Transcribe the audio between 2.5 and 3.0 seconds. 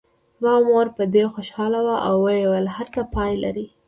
یې هر